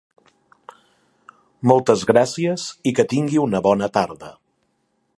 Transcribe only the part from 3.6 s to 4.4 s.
bona tarda!